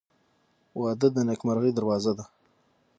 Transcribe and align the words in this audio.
•واده 0.79 1.07
د 1.15 1.17
نیکمرغۍ 1.29 1.71
دروازه 1.75 2.11
ده. 2.17 2.25